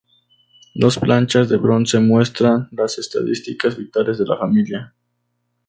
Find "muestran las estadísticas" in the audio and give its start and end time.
1.99-3.77